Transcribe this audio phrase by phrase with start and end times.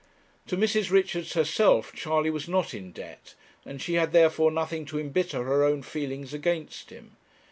[0.47, 0.89] To Mrs.
[0.89, 5.63] Richards herself Charley was not in debt, and she had therefore nothing to embitter her
[5.63, 7.17] own feelings against him.